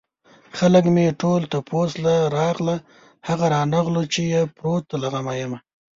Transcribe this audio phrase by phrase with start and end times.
[0.57, 2.75] خلک مې ټول تپوس له راغله
[3.27, 5.59] هغه رانغلو چې يې پروت له غمه يمه